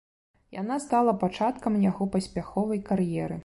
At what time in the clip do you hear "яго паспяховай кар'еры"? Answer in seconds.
1.87-3.39